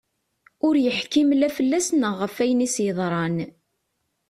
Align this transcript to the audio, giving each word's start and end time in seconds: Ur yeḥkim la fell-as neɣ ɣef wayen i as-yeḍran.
Ur 0.67 0.73
yeḥkim 0.83 1.29
la 1.35 1.49
fell-as 1.55 1.87
neɣ 1.93 2.13
ɣef 2.21 2.35
wayen 2.37 2.65
i 2.65 2.67
as-yeḍran. 2.71 3.37